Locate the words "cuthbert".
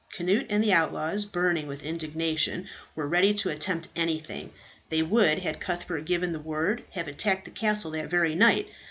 5.59-6.05